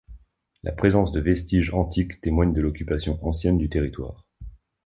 La 0.63 0.71
présence 0.71 1.11
de 1.11 1.21
vestiges 1.21 1.75
antiques 1.75 2.21
témoigne 2.21 2.53
de 2.53 2.61
l'occupation 2.63 3.19
ancienne 3.23 3.59
du 3.59 3.69
territoire. 3.69 4.25